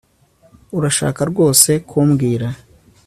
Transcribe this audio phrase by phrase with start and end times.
[0.77, 2.47] Urashaka rwose kumbwira